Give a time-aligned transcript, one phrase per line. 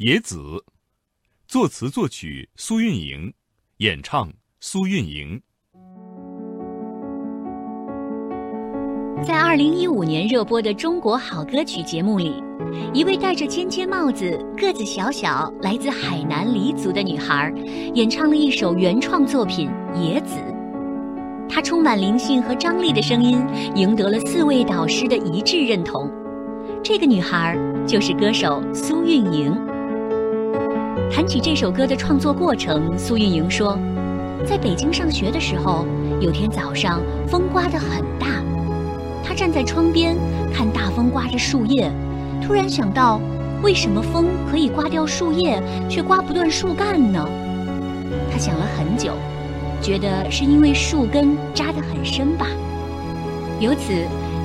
[0.00, 0.38] 野子，
[1.48, 3.34] 作词作曲苏运莹，
[3.78, 5.42] 演唱苏运莹。
[9.24, 12.40] 在二零一五年热播的《中国好歌曲》节目里，
[12.94, 17.52] 一位戴着尖尖帽子、个子小小、来自海南黎族的女孩，
[17.94, 19.68] 演唱了一首原创作品
[20.00, 20.36] 《野子》。
[21.48, 23.44] 她充满灵性和张力的声音，
[23.74, 26.08] 赢得了四位导师的一致认同。
[26.84, 29.52] 这个女孩就是歌手苏运莹。
[31.10, 33.78] 谈起这首歌的创作过程，苏运莹说
[34.46, 35.84] ：“在北京上学的时候，
[36.20, 38.42] 有天早上风刮得很大。”
[39.24, 40.16] 他站在窗边
[40.54, 41.90] 看大风刮着树叶，
[42.42, 43.20] 突然想到，
[43.62, 47.26] 为什么风可以刮掉树叶，却刮不断树干呢？
[48.30, 49.12] 他想了很久，
[49.82, 52.46] 觉得是因为树根扎得很深吧。
[53.60, 53.92] 由此，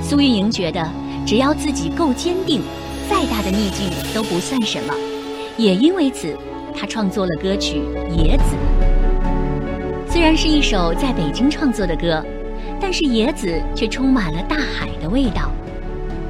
[0.02, 0.84] 苏运莹觉得，
[1.26, 2.62] 只要自己够坚定，
[3.08, 4.94] 再大的逆境都不算什么。
[5.56, 6.36] 也因为此，
[6.74, 8.44] 他创作了歌曲《野子》。
[10.12, 12.24] 虽然是一首在北京创作的歌。
[12.80, 15.50] 但是野子却充满了大海的味道，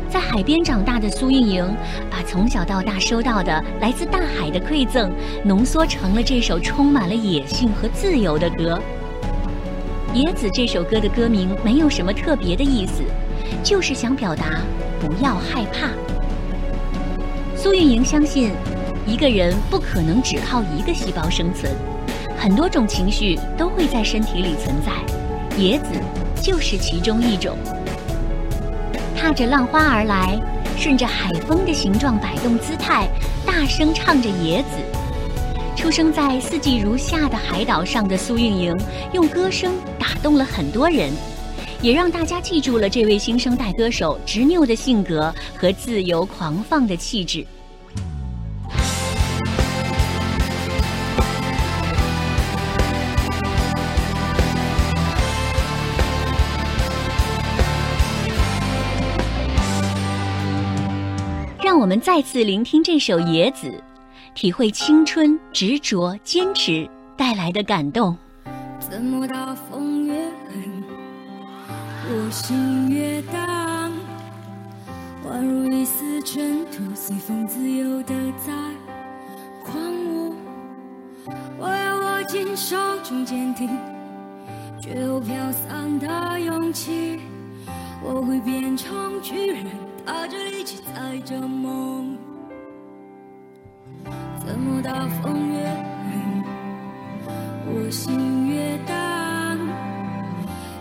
[0.09, 1.65] 在海边长大的苏运莹，
[2.09, 5.11] 把从小到大收到的来自大海的馈赠，
[5.45, 8.79] 浓缩成了这首充满了野性和自由的歌。
[10.13, 13.03] 野子这首歌的歌名没有什么特别的意思，
[13.65, 14.61] 就是想表达
[15.01, 15.89] 不要害怕。
[17.57, 18.53] 苏运莹相信，
[19.07, 21.73] 一个人不可能只靠一个细胞生存，
[22.39, 24.93] 很多种情绪都会在身体里存在。
[25.57, 25.87] 野子。
[26.43, 27.57] 就是其中一种，
[29.17, 30.39] 踏着浪花而来，
[30.77, 33.09] 顺着海风的形状摆动姿态，
[33.47, 34.69] 大声唱着《野子》。
[35.75, 38.77] 出生在四季如夏的海岛上的苏运莹，
[39.15, 41.11] 用歌声打动了很多人，
[41.81, 47.47] 也让大家记住了这位新生代歌手执拗的性格和自由狂放的气质。
[61.75, 63.67] 让我们再次聆听这首《野子》，
[64.33, 68.17] 体会青春、执着、坚持带来的感动。
[68.79, 70.85] 怎么大风越狠，
[72.07, 73.93] 我心越荡，
[75.27, 78.15] 宛如一丝尘土，随风自由的
[78.47, 78.53] 在
[79.65, 80.33] 狂舞。
[81.59, 83.69] 我要握紧手中坚定，
[84.81, 87.19] 却又飘散的勇气。
[88.01, 89.67] 我会变成巨人，
[90.07, 90.39] 踏着
[91.05, 92.17] 带着梦。
[94.39, 96.45] 怎么大风越狠，
[97.67, 99.59] 我心越荡，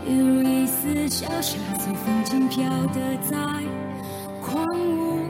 [0.07, 3.35] 一如一丝小沙，随风轻飘的在
[4.41, 5.28] 狂舞。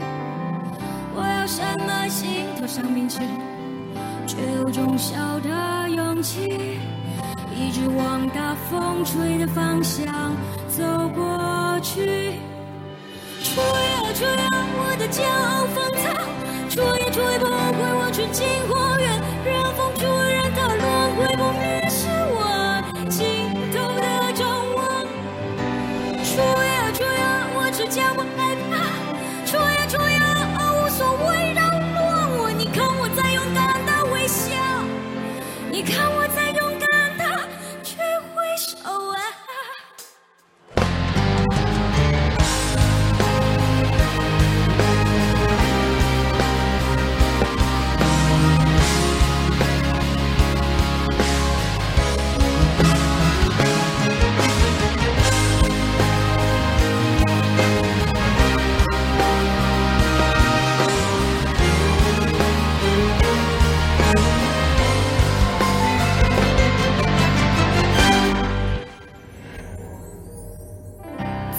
[1.16, 3.18] 我要什么心头上面去，
[4.28, 6.78] 却有种小的勇气，
[7.52, 10.06] 一直往大风吹的方向
[10.68, 11.80] 走过。
[11.82, 12.32] 去，
[14.14, 14.48] 吹啊，
[14.78, 16.04] 我的骄傲放肆，
[16.70, 17.50] 吹也吹不毁
[17.98, 20.06] 我纯净花园，任风吹，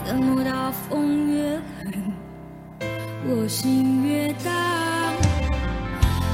[0.06, 2.14] 等到风越狠
[3.28, 4.54] 我心越荡，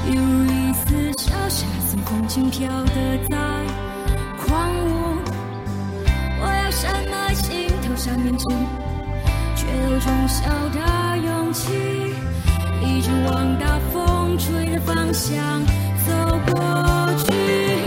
[0.08, 3.36] 犹如一丝小沙，随风轻飘的在
[4.44, 5.16] 狂舞。
[6.38, 8.44] 我要山脉心头上面去，
[9.56, 11.72] 却有种小的勇气，
[12.82, 15.64] 一直往大风吹的方向
[16.04, 16.12] 走
[16.52, 17.81] 过去。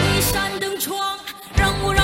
[0.00, 1.18] 一扇灯窗，
[1.56, 1.99] 让我。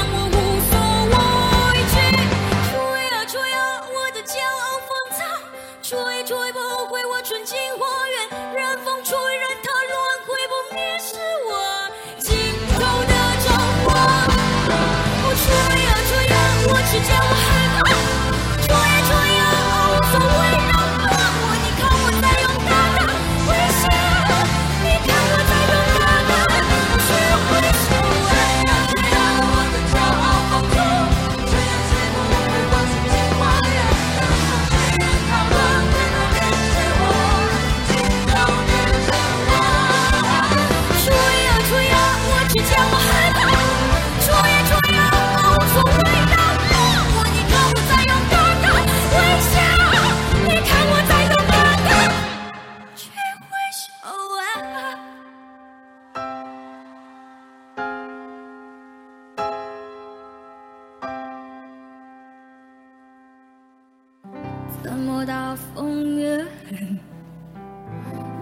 [65.56, 66.98] 风越狠，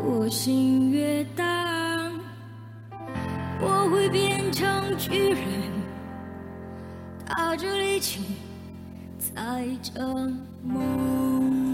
[0.05, 2.11] 我心越大。
[3.61, 5.38] 我会变成巨人，
[7.26, 8.37] 踏着力气，
[9.19, 10.02] 踩着
[10.62, 11.73] 梦。